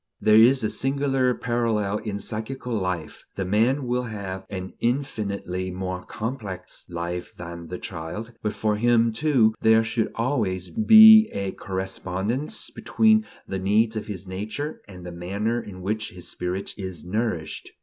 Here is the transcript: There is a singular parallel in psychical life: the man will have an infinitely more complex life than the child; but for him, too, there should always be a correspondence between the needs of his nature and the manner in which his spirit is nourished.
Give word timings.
There 0.19 0.41
is 0.41 0.63
a 0.63 0.69
singular 0.71 1.31
parallel 1.35 1.99
in 1.99 2.17
psychical 2.17 2.73
life: 2.73 3.23
the 3.35 3.45
man 3.45 3.85
will 3.85 4.05
have 4.05 4.47
an 4.49 4.73
infinitely 4.79 5.69
more 5.69 6.03
complex 6.03 6.87
life 6.89 7.35
than 7.35 7.67
the 7.67 7.77
child; 7.77 8.33
but 8.41 8.53
for 8.53 8.77
him, 8.77 9.13
too, 9.13 9.53
there 9.61 9.83
should 9.83 10.11
always 10.15 10.71
be 10.71 11.29
a 11.31 11.51
correspondence 11.51 12.71
between 12.71 13.27
the 13.47 13.59
needs 13.59 13.95
of 13.95 14.07
his 14.07 14.25
nature 14.25 14.81
and 14.87 15.05
the 15.05 15.11
manner 15.11 15.61
in 15.61 15.83
which 15.83 16.09
his 16.09 16.27
spirit 16.27 16.73
is 16.79 17.03
nourished. 17.03 17.69